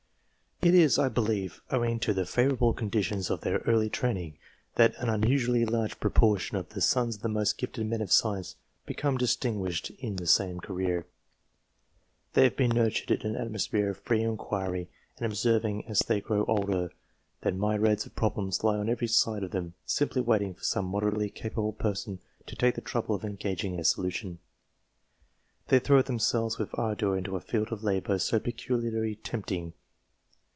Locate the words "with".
26.59-26.69